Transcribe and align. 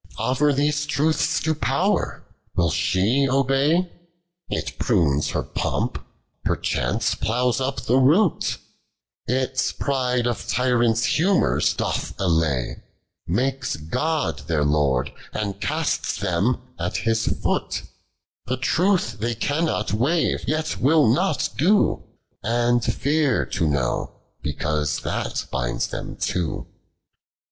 Offer 0.17 0.51
these 0.51 0.87
truths 0.87 1.39
to 1.41 1.53
Pow'r, 1.53 2.23
will 2.55 2.71
she 2.71 3.27
obey? 3.29 3.91
It 4.49 4.79
prunes 4.79 5.29
her 5.29 5.43
pomp, 5.43 6.03
perchance 6.43 7.13
ploughs 7.13 7.61
up 7.61 7.81
the 7.81 7.97
root; 7.97 8.57
It 9.27 9.75
pride 9.77 10.25
of 10.25 10.47
tyrants' 10.47 11.05
humors 11.05 11.75
doth 11.75 12.19
allay, 12.19 12.77
Makes 13.27 13.75
God 13.75 14.39
their 14.47 14.63
Lord, 14.63 15.13
and 15.33 15.61
casts 15.61 16.17
them 16.17 16.59
at 16.79 16.97
His 16.97 17.27
foot; 17.27 17.83
This 18.47 18.57
truth 18.59 19.19
they 19.19 19.35
cannot 19.35 19.93
wave, 19.93 20.43
yet 20.47 20.79
will 20.81 21.07
not 21.07 21.47
do, 21.59 22.01
And 22.41 22.83
fear 22.83 23.45
to 23.45 23.67
know 23.67 24.15
because 24.41 25.01
that 25.01 25.45
binds 25.51 25.89
them 25.89 26.15
too. 26.15 26.65